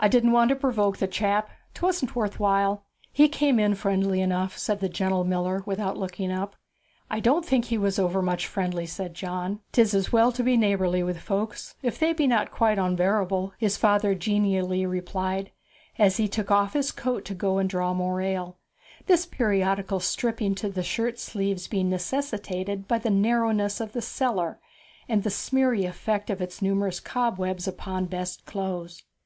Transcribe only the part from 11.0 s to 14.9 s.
with folks, if they be not quite onbearable,' his father genially